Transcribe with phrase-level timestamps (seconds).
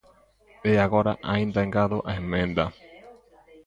[0.69, 2.65] E agora aínda engado a emenda.